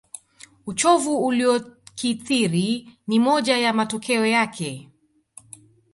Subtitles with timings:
[0.67, 4.89] Uchovu uliokithiri ni moja ya matokeo yake